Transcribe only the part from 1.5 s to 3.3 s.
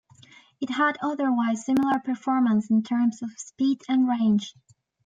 similar performance in terms of